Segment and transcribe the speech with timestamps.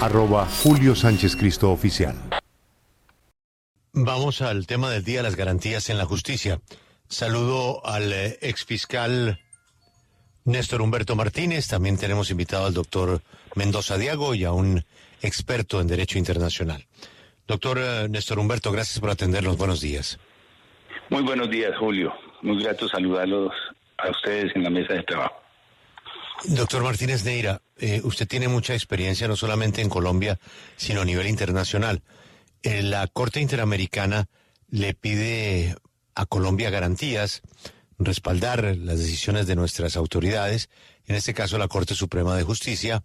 [0.00, 2.14] arroba Julio Sánchez Cristo Oficial.
[3.92, 6.60] Vamos al tema del día, las garantías en la justicia.
[7.08, 9.40] Saludo al eh, exfiscal
[10.44, 11.66] Néstor Humberto Martínez.
[11.68, 13.22] También tenemos invitado al doctor
[13.54, 14.84] Mendoza Diago y a un
[15.20, 16.86] experto en Derecho Internacional.
[17.46, 19.56] Doctor eh, Néstor Humberto, gracias por atendernos.
[19.56, 20.18] Buenos días.
[21.10, 22.12] Muy buenos días, Julio.
[22.42, 23.52] Muy grato saludarlos
[23.96, 25.42] a ustedes en la mesa de trabajo.
[26.44, 30.38] Doctor Martínez Neira, eh, usted tiene mucha experiencia no solamente en Colombia,
[30.76, 32.02] sino a nivel internacional.
[32.62, 34.28] Eh, la Corte Interamericana
[34.68, 35.76] le pide
[36.14, 37.42] a Colombia garantías,
[37.98, 40.68] respaldar las decisiones de nuestras autoridades,
[41.06, 43.02] en este caso la Corte Suprema de Justicia,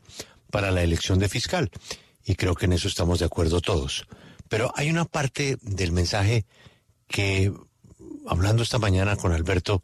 [0.51, 1.69] para la elección de fiscal.
[2.25, 4.07] Y creo que en eso estamos de acuerdo todos.
[4.49, 6.45] Pero hay una parte del mensaje
[7.07, 7.51] que,
[8.27, 9.83] hablando esta mañana con Alberto,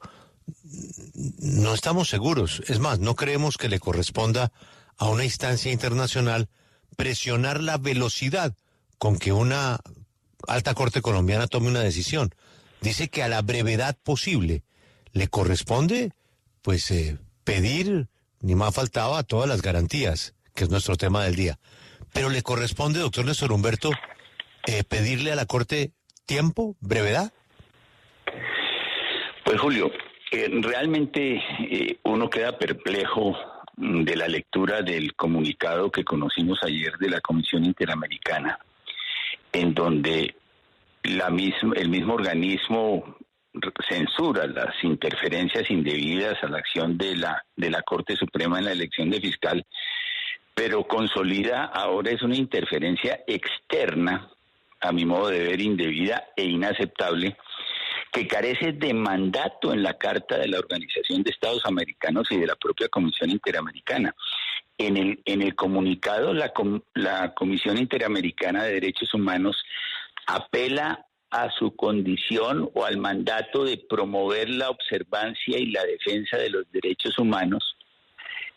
[1.39, 2.61] no estamos seguros.
[2.67, 4.51] Es más, no creemos que le corresponda
[4.99, 6.49] a una instancia internacional
[6.95, 8.53] presionar la velocidad
[8.97, 9.79] con que una
[10.47, 12.35] alta corte colombiana tome una decisión.
[12.81, 14.63] Dice que a la brevedad posible
[15.13, 16.11] le corresponde,
[16.61, 18.09] pues, eh, pedir,
[18.41, 21.59] ni más faltaba, todas las garantías, que es nuestro tema del día.
[22.13, 23.91] Pero le corresponde, doctor Néstor Humberto,
[24.67, 25.93] eh, pedirle a la corte
[26.25, 27.31] tiempo, brevedad.
[29.45, 29.91] Pues Julio,
[30.31, 31.41] eh, realmente
[31.71, 33.35] eh, uno queda perplejo
[33.79, 38.59] de la lectura del comunicado que conocimos ayer de la Comisión Interamericana,
[39.53, 40.35] en donde
[41.03, 43.15] la el mismo organismo
[43.87, 48.73] censura las interferencias indebidas a la acción de la, de la Corte Suprema en la
[48.73, 49.65] elección de fiscal,
[50.53, 54.29] pero consolida ahora es una interferencia externa,
[54.81, 57.37] a mi modo de ver, indebida e inaceptable,
[58.11, 62.47] que carece de mandato en la Carta de la Organización de Estados Americanos y de
[62.47, 64.15] la propia Comisión Interamericana.
[64.77, 69.63] En el, comunicado, la Comisión Interamericana de Derechos Humanos
[70.25, 76.49] apela a su condición o al mandato de promover la observancia y la defensa de
[76.49, 77.75] los derechos humanos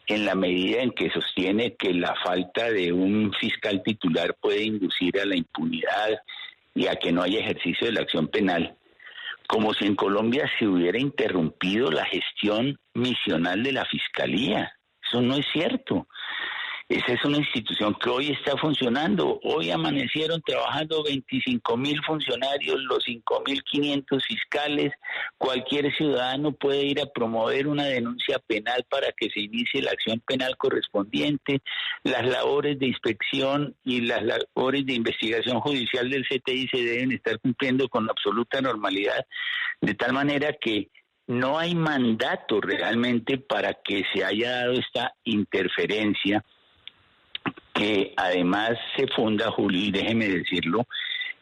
[0.06, 5.18] en la medida en que sostiene que la falta de un fiscal titular puede inducir
[5.20, 6.22] a la impunidad
[6.74, 8.76] y a que no haya ejercicio de la acción penal
[9.48, 14.72] como si en Colombia se hubiera interrumpido la gestión misional de la Fiscalía.
[15.02, 16.06] Eso no es cierto.
[16.92, 19.40] Esa es una institución que hoy está funcionando.
[19.44, 24.92] Hoy amanecieron trabajando 25 mil funcionarios, los 5 mil 500 fiscales.
[25.38, 30.20] Cualquier ciudadano puede ir a promover una denuncia penal para que se inicie la acción
[30.26, 31.62] penal correspondiente.
[32.04, 37.40] Las labores de inspección y las labores de investigación judicial del CTI se deben estar
[37.40, 39.24] cumpliendo con absoluta normalidad,
[39.80, 40.90] de tal manera que
[41.26, 46.44] no hay mandato realmente para que se haya dado esta interferencia
[47.72, 50.86] que además se funda, Juli, déjeme decirlo,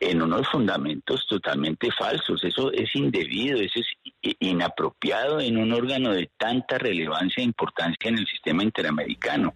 [0.00, 2.42] en unos fundamentos totalmente falsos.
[2.42, 8.18] Eso es indebido, eso es inapropiado en un órgano de tanta relevancia e importancia en
[8.18, 9.54] el sistema interamericano.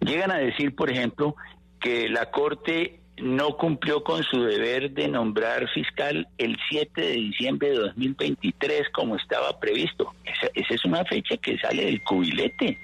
[0.00, 1.36] Llegan a decir, por ejemplo,
[1.80, 7.70] que la Corte no cumplió con su deber de nombrar fiscal el 7 de diciembre
[7.70, 10.14] de 2023 como estaba previsto.
[10.24, 12.78] Esa, esa es una fecha que sale del cubilete.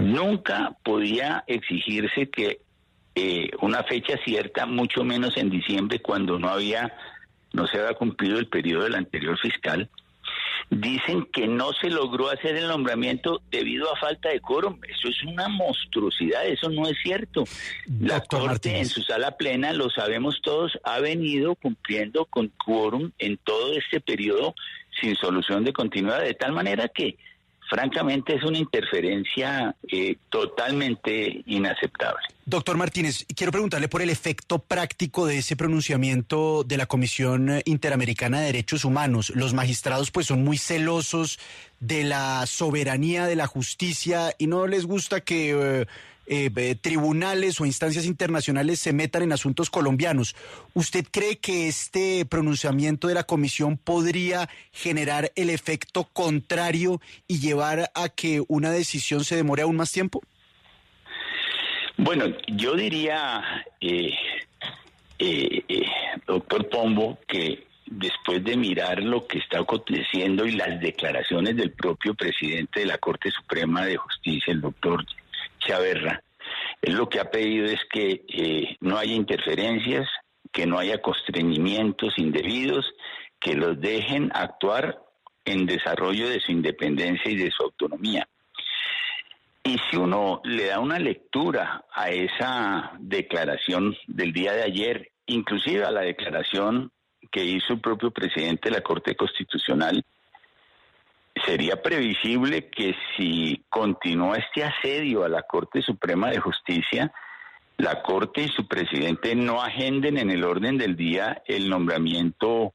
[0.00, 2.60] Nunca podía exigirse que
[3.14, 6.92] eh, una fecha cierta, mucho menos en diciembre, cuando no había,
[7.52, 9.88] no se había cumplido el periodo del anterior fiscal.
[10.68, 14.78] Dicen que no se logró hacer el nombramiento debido a falta de quórum.
[14.86, 17.44] Eso es una monstruosidad, eso no es cierto.
[18.00, 23.38] La Corte en su sala plena, lo sabemos todos, ha venido cumpliendo con quórum en
[23.38, 24.54] todo este periodo
[25.00, 27.16] sin solución de continuidad, de tal manera que
[27.68, 32.22] francamente es una interferencia eh, totalmente inaceptable.
[32.44, 38.40] Doctor Martínez, quiero preguntarle por el efecto práctico de ese pronunciamiento de la Comisión Interamericana
[38.40, 39.32] de Derechos Humanos.
[39.34, 41.40] Los magistrados pues son muy celosos
[41.80, 45.86] de la soberanía de la justicia y no les gusta que eh,
[46.26, 50.34] eh, tribunales o instancias internacionales se metan en asuntos colombianos.
[50.74, 57.90] ¿Usted cree que este pronunciamiento de la comisión podría generar el efecto contrario y llevar
[57.94, 60.22] a que una decisión se demore aún más tiempo?
[61.96, 64.12] Bueno, yo diría, eh,
[65.18, 65.62] eh,
[66.26, 72.14] doctor Pombo, que después de mirar lo que está aconteciendo y las declaraciones del propio
[72.14, 75.04] presidente de la Corte Suprema de Justicia, el doctor
[75.66, 76.22] Chaverra,
[76.82, 80.08] lo que ha pedido es que eh, no haya interferencias,
[80.52, 82.86] que no haya constreñimientos indebidos,
[83.40, 84.98] que los dejen actuar
[85.44, 88.28] en desarrollo de su independencia y de su autonomía.
[89.62, 95.84] Y si uno le da una lectura a esa declaración del día de ayer, inclusive
[95.84, 96.92] a la declaración
[97.32, 100.04] que hizo el propio presidente de la Corte Constitucional,
[101.44, 107.12] sería previsible que si continúa este asedio a la Corte Suprema de Justicia,
[107.78, 112.72] la Corte y su presidente no agenden en el orden del día el nombramiento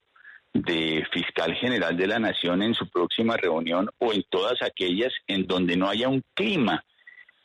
[0.54, 5.48] de fiscal general de la Nación en su próxima reunión o en todas aquellas en
[5.48, 6.84] donde no haya un clima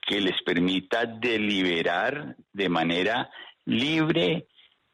[0.02, 3.30] que les permita deliberar de manera
[3.64, 4.46] libre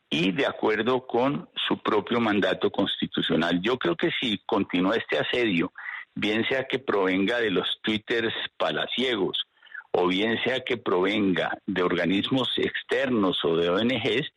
[0.09, 3.61] y de acuerdo con su propio mandato constitucional.
[3.63, 5.73] Yo creo que si continúa este asedio,
[6.15, 9.47] bien sea que provenga de los twitters palaciegos
[9.93, 14.33] o bien sea que provenga de organismos externos o de ONGs,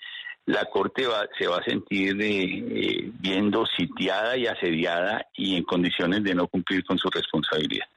[0.46, 6.24] la Corte va, se va a sentir eh, viendo sitiada y asediada y en condiciones
[6.24, 7.88] de no cumplir con su responsabilidad.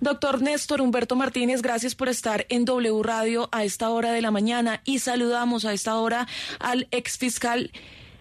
[0.00, 4.30] Doctor Néstor Humberto Martínez, gracias por estar en W Radio a esta hora de la
[4.30, 6.26] mañana y saludamos a esta hora
[6.58, 7.70] al exfiscal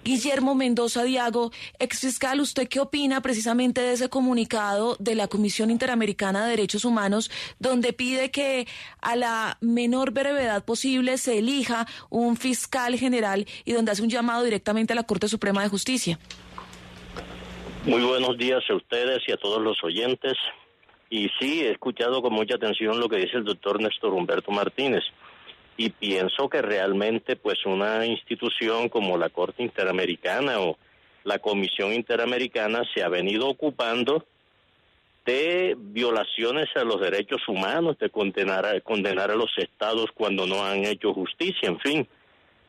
[0.03, 6.43] Guillermo Mendoza Diago, exfiscal, ¿usted qué opina precisamente de ese comunicado de la Comisión Interamericana
[6.43, 8.67] de Derechos Humanos donde pide que
[9.01, 14.43] a la menor brevedad posible se elija un fiscal general y donde hace un llamado
[14.43, 16.17] directamente a la Corte Suprema de Justicia?
[17.85, 20.33] Muy buenos días a ustedes y a todos los oyentes.
[21.09, 25.03] Y sí, he escuchado con mucha atención lo que dice el doctor Néstor Humberto Martínez
[25.77, 30.77] y pienso que realmente pues una institución como la Corte Interamericana o
[31.23, 34.25] la Comisión Interamericana se ha venido ocupando
[35.25, 40.65] de violaciones a los derechos humanos, de condenar a, condenar a los estados cuando no
[40.65, 42.07] han hecho justicia, en fin.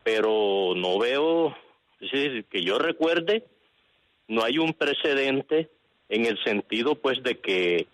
[0.04, 1.56] Pero no veo,
[2.00, 3.44] es decir, que yo recuerde,
[4.28, 5.70] no hay un precedente
[6.08, 7.86] en el sentido pues de que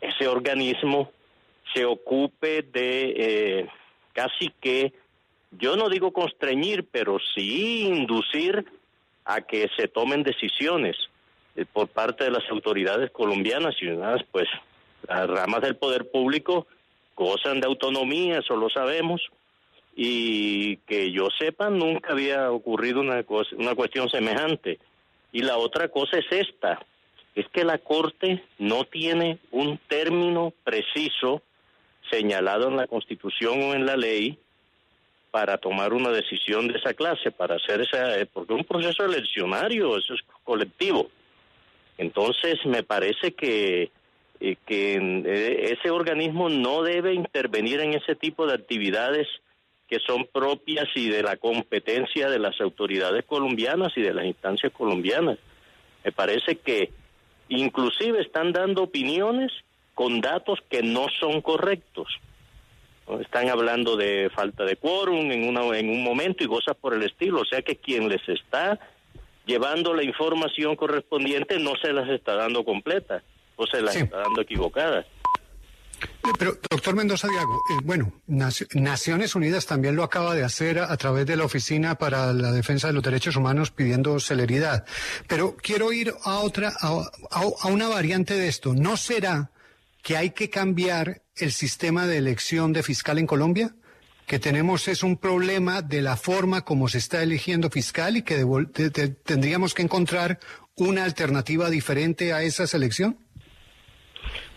[0.00, 1.10] ese organismo
[1.74, 3.68] se ocupe de eh,
[4.18, 4.92] casi que,
[5.52, 8.64] yo no digo constreñir, pero sí inducir
[9.24, 10.96] a que se tomen decisiones
[11.54, 14.48] eh, por parte de las autoridades colombianas y unas, pues
[15.06, 16.66] las ramas del poder público
[17.14, 19.22] gozan de autonomía, eso lo sabemos,
[19.94, 24.80] y que yo sepa nunca había ocurrido una, cosa, una cuestión semejante.
[25.30, 26.80] Y la otra cosa es esta,
[27.36, 31.42] es que la Corte no tiene un término preciso
[32.10, 34.38] señalado en la Constitución o en la ley
[35.30, 39.04] para tomar una decisión de esa clase, para hacer esa, eh, porque es un proceso
[39.04, 41.10] eleccionario, eso es colectivo.
[41.98, 43.90] Entonces, me parece que,
[44.40, 49.26] eh, que eh, ese organismo no debe intervenir en ese tipo de actividades
[49.88, 54.72] que son propias y de la competencia de las autoridades colombianas y de las instancias
[54.72, 55.38] colombianas.
[56.04, 56.90] Me parece que
[57.48, 59.50] inclusive están dando opiniones
[59.98, 62.06] con datos que no son correctos.
[63.20, 67.02] Están hablando de falta de quórum en, una, en un momento y cosas por el
[67.02, 67.40] estilo.
[67.40, 68.78] O sea que quien les está
[69.44, 73.24] llevando la información correspondiente no se las está dando completa
[73.56, 75.04] o se las está dando equivocadas.
[76.38, 81.26] Pero, doctor Mendoza Diago, eh, bueno, Naciones Unidas también lo acaba de hacer a, través
[81.26, 84.86] de la Oficina para la Defensa de los Derechos Humanos pidiendo celeridad.
[85.26, 88.74] Pero quiero ir a otra, a una variante de esto.
[88.74, 89.50] ¿No será
[90.02, 93.74] que hay que cambiar el sistema de elección de fiscal en Colombia?
[94.26, 98.44] Que tenemos es un problema de la forma como se está eligiendo fiscal y que
[99.24, 100.38] tendríamos que encontrar
[100.76, 103.18] una alternativa diferente a esa selección?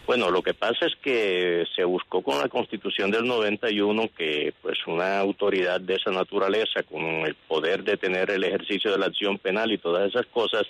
[0.05, 4.77] Bueno, lo que pasa es que se buscó con la Constitución del 91 que pues
[4.87, 9.37] una autoridad de esa naturaleza con el poder de tener el ejercicio de la acción
[9.37, 10.63] penal y todas esas cosas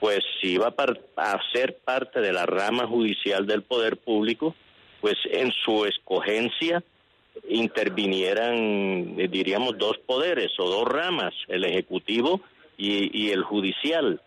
[0.00, 0.74] pues si iba
[1.16, 4.56] a ser parte de la rama judicial del poder público,
[5.00, 6.82] pues en su escogencia
[7.48, 12.40] intervinieran, eh, diríamos, dos poderes o dos ramas, el ejecutivo
[12.76, 14.20] y, el judicial.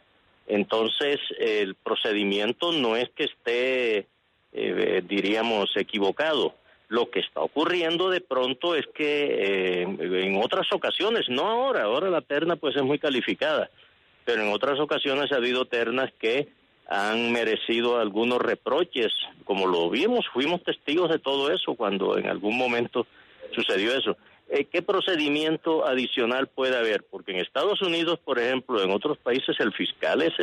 [0.46, 4.08] Entonces, el procedimiento no es que esté,
[4.54, 6.54] eh, diríamos, equivocado.
[6.88, 12.12] Lo que está ocurriendo de pronto es que eh, en otras ocasiones, no ahora, ahora
[12.12, 13.72] la terna pues es muy calificada,
[14.26, 16.50] pero en otras ocasiones ha habido ternas que
[16.88, 19.12] han merecido algunos reproches,
[19.46, 23.08] como lo vimos, fuimos testigos de todo eso cuando en algún momento
[23.56, 24.18] sucedió eso.
[24.50, 27.04] Eh, ¿Qué procedimiento adicional puede haber?
[27.04, 30.34] Porque en Estados Unidos, por ejemplo, en otros países el fiscal es,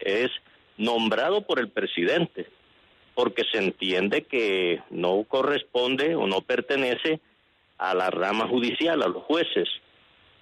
[0.00, 0.30] es
[0.76, 2.46] nombrado por el presidente,
[3.14, 7.20] porque se entiende que no corresponde o no pertenece
[7.78, 9.68] a la rama judicial, a los jueces.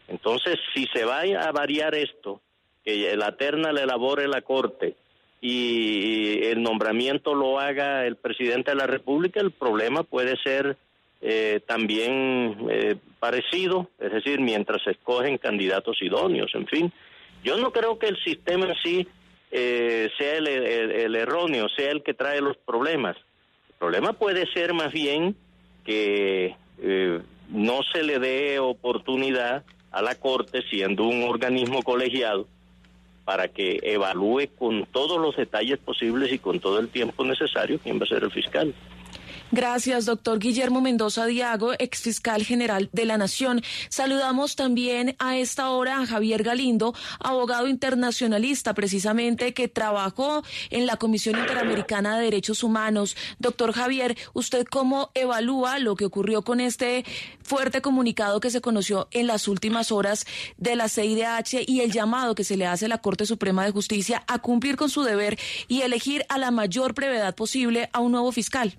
[0.08, 2.40] Entonces, si se va a variar esto,
[2.84, 4.96] que la terna la elabore la Corte
[5.40, 10.76] y el nombramiento lo haga el presidente de la República, el problema puede ser
[11.22, 16.92] eh, también eh, parecido, es decir, mientras se escogen candidatos idóneos, en fin.
[17.42, 19.08] Yo no creo que el sistema en sí
[19.50, 23.16] eh, sea el, erróneo, sea el que trae los problemas.
[23.68, 25.36] El problema puede ser más bien
[25.84, 26.54] que
[27.48, 32.46] no se le dé oportunidad a la Corte, siendo un organismo colegiado,
[33.24, 37.98] para que evalúe con todos los detalles posibles y con todo el tiempo necesario quién
[37.98, 38.74] va a ser el fiscal.
[39.52, 43.62] Gracias, doctor Guillermo Mendoza Diago, ex fiscal general de la Nación.
[43.88, 50.98] Saludamos también a esta hora a Javier Galindo, abogado internacionalista, precisamente que trabajó en la
[50.98, 53.16] Comisión Interamericana de Derechos Humanos.
[53.40, 57.04] Doctor Javier, ¿usted cómo evalúa lo que ocurrió con este
[57.42, 60.26] fuerte comunicado que se conoció en las últimas horas
[60.58, 63.72] de la CIDH y el llamado que se le hace a la Corte Suprema de
[63.72, 68.12] Justicia a cumplir con su deber y elegir a la mayor brevedad posible a un
[68.12, 68.78] nuevo fiscal?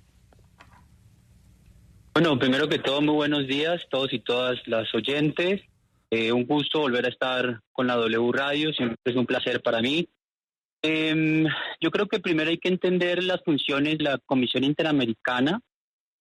[2.14, 5.62] Bueno, primero que todo, muy buenos días todos y todas las oyentes.
[6.10, 9.80] Eh, un gusto volver a estar con la W Radio, siempre es un placer para
[9.80, 10.06] mí.
[10.82, 11.46] Em,
[11.80, 15.62] yo creo que primero hay que entender las funciones de la Comisión Interamericana.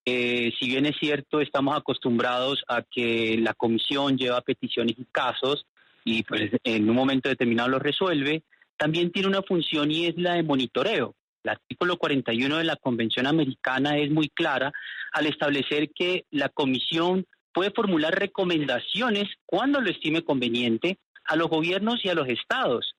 [0.05, 5.65] Eh, si bien es cierto, estamos acostumbrados a que la Comisión lleva peticiones y casos
[6.05, 8.43] y pues en un momento determinado los resuelve,
[8.77, 11.15] también tiene una función y es la de monitoreo.
[11.43, 14.71] El artículo 41 de la Convención Americana es muy clara
[15.11, 22.03] al establecer que la Comisión puede formular recomendaciones cuando lo estime conveniente a los gobiernos
[22.03, 22.95] y a los estados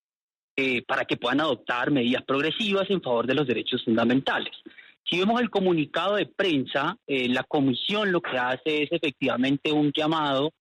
[0.56, 4.52] eh, para que puedan adoptar medidas progresivas en favor de los derechos fundamentales.
[5.04, 9.92] Si vemos el comunicado de prensa, eh, la comisión lo que hace es efectivamente un
[9.92, 10.52] llamado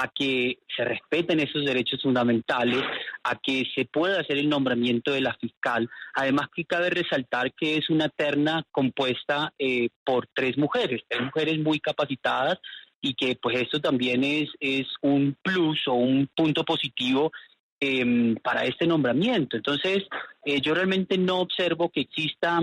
[0.00, 2.82] a que se respeten esos derechos fundamentales,
[3.22, 5.90] a que se pueda hacer el nombramiento de la fiscal.
[6.14, 11.58] Además que cabe resaltar que es una terna compuesta eh, por tres mujeres, tres mujeres
[11.58, 12.58] muy capacitadas
[13.02, 17.30] y que pues esto también es, es un plus o un punto positivo
[17.78, 19.58] em, para este nombramiento.
[19.58, 20.04] Entonces,
[20.46, 22.60] eh, yo realmente no observo que exista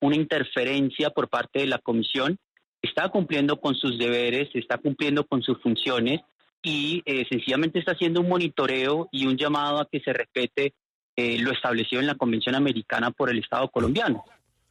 [0.00, 2.36] una interferencia por parte de la comisión.
[2.82, 6.20] Está cumpliendo con sus deberes, está cumpliendo con sus funciones
[6.62, 10.74] y eh, sencillamente está haciendo un monitoreo y un llamado a que se respete
[11.16, 14.24] eh, lo establecido en la Convención Americana por el Estado colombiano.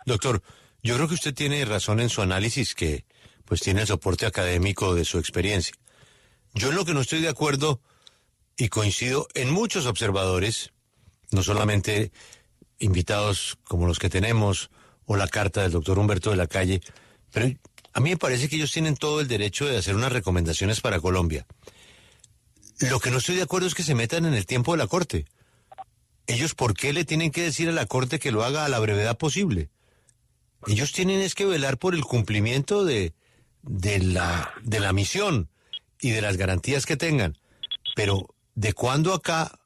[0.06, 0.42] Doctor,
[0.82, 3.06] yo creo que usted tiene razón en su análisis que
[3.46, 5.76] pues tiene el soporte académico de su experiencia.
[6.54, 7.82] Yo en lo que no estoy de acuerdo
[8.58, 10.72] y coincido en muchos observadores,
[11.32, 12.12] no solamente
[12.80, 14.70] invitados como los que tenemos
[15.06, 16.82] o la carta del doctor Humberto de la Calle,
[17.32, 17.48] pero
[17.94, 21.00] a mí me parece que ellos tienen todo el derecho de hacer unas recomendaciones para
[21.00, 21.46] Colombia.
[22.80, 24.88] Lo que no estoy de acuerdo es que se metan en el tiempo de la
[24.88, 25.26] Corte.
[26.28, 28.80] Ellos, ¿por qué le tienen que decir a la Corte que lo haga a la
[28.80, 29.70] brevedad posible?
[30.68, 33.14] Ellos tienen es que velar por el cumplimiento de,
[33.64, 35.50] de, la, de la misión
[36.00, 37.38] y de las garantías que tengan.
[37.96, 39.60] Pero, ¿de cuándo acá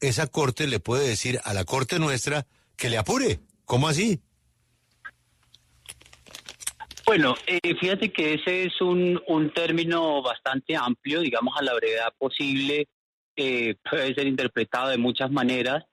[0.00, 2.46] esa Corte le puede decir a la Corte nuestra
[2.76, 3.40] que le apure?
[3.64, 4.20] ¿Cómo así?
[7.06, 12.12] Bueno, eh, fíjate que ese es un, un, término bastante amplio, digamos a la brevedad
[12.18, 12.88] posible,
[13.36, 15.84] eh, puede ser interpretado de muchas maneras.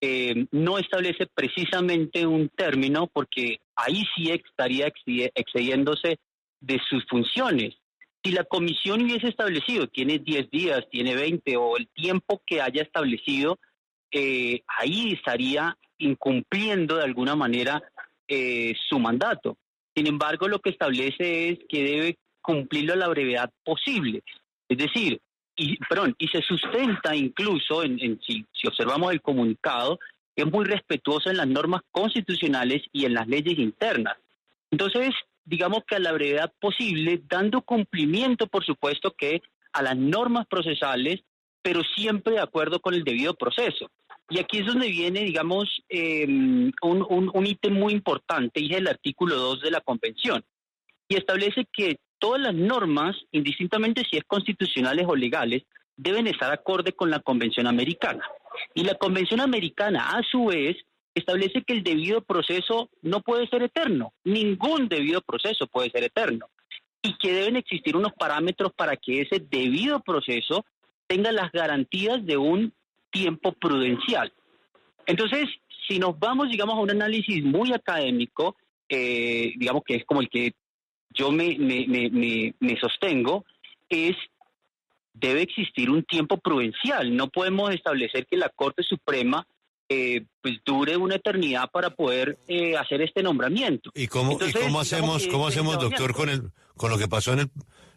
[0.00, 4.92] Eh, no establece precisamente un término porque ahí sí estaría
[5.34, 6.20] excediéndose
[6.60, 7.74] de sus funciones.
[8.22, 12.82] Si la comisión hubiese establecido, tiene 10 días, tiene 20 o el tiempo que haya
[12.82, 13.58] establecido,
[14.12, 17.82] ahí estaría incumpliendo de alguna manera
[18.88, 19.56] su mandato.
[19.94, 24.22] Sin embargo, lo que establece es que debe cumplirlo a la brevedad posible.
[24.68, 25.20] Es decir,
[25.56, 29.98] y, perdón, y se sustenta incluso, en, si, observamos el comunicado,
[30.34, 34.16] es muy respetuoso en las normas constitucionales y en las leyes internas.
[34.70, 35.10] Entonces,
[35.44, 39.42] digamos que a la brevedad posible, dando cumplimiento, por supuesto, que
[39.72, 41.20] a las normas procesales,
[41.62, 43.90] pero siempre de acuerdo con el debido proceso.
[44.30, 49.34] Y aquí es donde viene, digamos, em, un, ítem muy importante, y es el artículo
[49.34, 50.44] 2 de la Convención.
[51.08, 55.64] Y establece que todas las normas, indistintamente si es constitucionales o legales,
[55.96, 58.24] deben estar acorde con la Convención Americana.
[58.72, 60.76] Y la Convención Americana, a su vez,
[61.12, 64.12] establece que el debido proceso no puede ser eterno.
[64.22, 66.46] Ningún debido proceso puede ser eterno.
[67.02, 70.64] Y que deben existir unos parámetros para que ese debido proceso
[71.08, 72.72] tenga las garantías de un
[73.10, 74.32] tiempo prudencial.
[75.06, 75.48] Entonces,
[75.88, 78.56] si nos vamos, digamos, a un análisis muy académico,
[78.88, 80.52] eh, digamos que es como el que
[81.10, 83.44] yo me, me, sostengo,
[83.88, 84.16] es
[85.12, 87.14] debe existir un tiempo prudencial.
[87.14, 89.46] No podemos establecer que la Corte Suprema
[89.88, 93.90] eh, pues dure una eternidad para poder eh, hacer este nombramiento.
[93.94, 97.40] ¿Y cómo, ¿y cómo hacemos, cómo hacemos doctor, con, el, con lo que pasó en
[97.40, 97.50] el,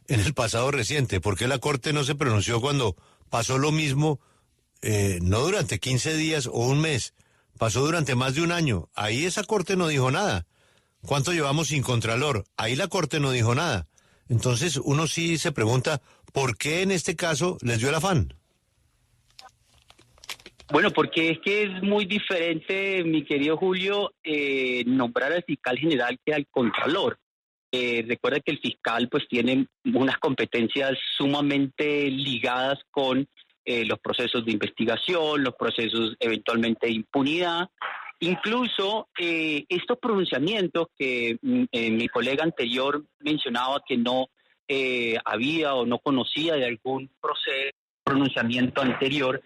[0.08, 1.22] en el pasado reciente?
[1.22, 2.96] ¿Por qué la Corte no se pronunció cuando
[3.30, 4.20] pasó lo mismo,
[4.84, 7.14] eh, no durante 15 días o un mes,
[7.58, 8.90] pasó durante más de un año?
[8.94, 10.46] Ahí esa Corte no dijo nada.
[11.06, 12.46] ¿Cuánto llevamos sin Contralor?
[12.56, 13.88] Ahí la Corte no dijo nada.
[14.30, 18.34] Entonces uno sí se pregunta, ¿por qué en este caso les dio el afán?
[20.72, 26.18] Bueno, porque es que es muy diferente, mi querido Julio, eh, nombrar al fiscal general
[26.26, 27.20] que al contralor.
[27.72, 33.28] Eh, recuerda que el fiscal pues tiene unas competencias sumamente ligadas con
[33.66, 37.70] eh, los procesos de investigación, los procesos eventualmente de impunidad.
[38.20, 44.28] Incluso estos pronunciamientos que mm, mi colega anterior mencionaba que no
[45.26, 49.42] había o no conocía de algún proceso, pronunciamiento anterior,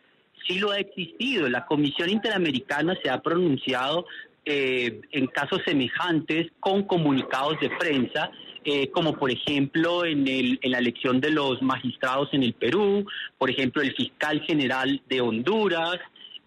[0.47, 1.47] sí lo ha existido.
[1.49, 4.05] La Comisión Interamericana se ha pronunciado
[4.45, 8.31] eh, en casos semejantes con comunicados de prensa,
[8.67, 13.05] eh, como por ejemplo en, el, en la elección de los magistrados en el Perú,
[13.37, 15.97] por ejemplo el fiscal general de Honduras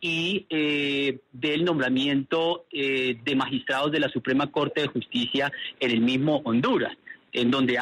[0.02, 5.50] y eh, del nombramiento de magistrados de la Suprema Corte de Justicia
[5.80, 6.96] en el mismo Honduras,
[7.32, 7.78] en donde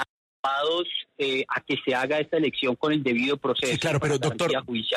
[1.21, 3.73] eh, a que se haga esta elección con el debido proceso.
[3.73, 4.53] Sí, claro, pero doctor,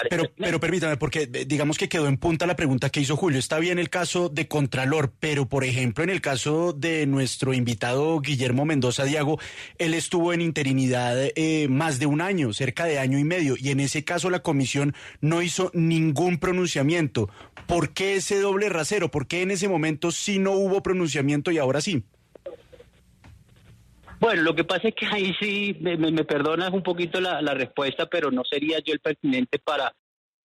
[0.09, 3.39] pero, pero permítame, porque eh, digamos que quedó en punta la pregunta que hizo Julio.
[3.39, 8.19] Está bien el caso de Contralor, pero por ejemplo, en el caso de nuestro invitado
[8.19, 9.39] Guillermo Mendoza Diago,
[9.79, 13.69] él estuvo en interinidad eh, más de un año, cerca de año y medio, y
[13.69, 17.29] en ese caso la comisión no hizo ningún pronunciamiento.
[17.67, 19.09] ¿Por qué ese doble rasero?
[19.09, 22.03] ¿Por qué en ese momento sí no hubo pronunciamiento y ahora sí?
[24.21, 28.29] Bueno, lo que pasa es que ahí sí, me, perdonas un poquito la, respuesta, pero
[28.29, 29.91] no sería yo el pertinente para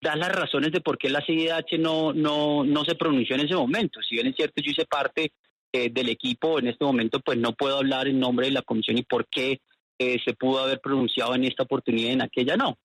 [0.01, 3.55] dar las razones de por qué la CIDH no, no, no se pronunció en ese
[3.55, 4.01] momento.
[4.01, 5.33] Si bien es cierto, yo hice parte
[5.75, 8.97] eh, del equipo en este momento, pues no puedo hablar en nombre de la comisión
[8.97, 9.61] y por qué
[9.99, 12.79] eh, se pudo haber pronunciado en esta oportunidad y en aquella no.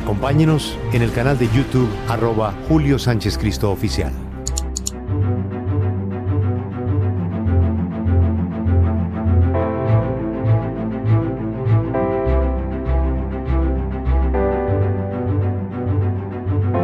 [0.00, 4.31] Acompáñenos en el canal de YouTube arroba Julio Sánchez Cristo Oficial.